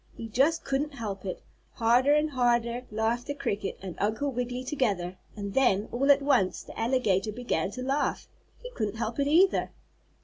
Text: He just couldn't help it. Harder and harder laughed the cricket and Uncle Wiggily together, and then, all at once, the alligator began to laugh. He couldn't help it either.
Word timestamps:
He 0.17 0.27
just 0.27 0.63
couldn't 0.63 0.95
help 0.95 1.25
it. 1.25 1.43
Harder 1.73 2.15
and 2.15 2.31
harder 2.31 2.87
laughed 2.89 3.27
the 3.27 3.35
cricket 3.35 3.77
and 3.83 3.93
Uncle 3.99 4.31
Wiggily 4.31 4.63
together, 4.63 5.19
and 5.35 5.53
then, 5.53 5.89
all 5.91 6.11
at 6.11 6.23
once, 6.23 6.63
the 6.63 6.79
alligator 6.79 7.31
began 7.31 7.69
to 7.69 7.83
laugh. 7.83 8.27
He 8.57 8.71
couldn't 8.71 8.95
help 8.95 9.19
it 9.19 9.27
either. 9.27 9.69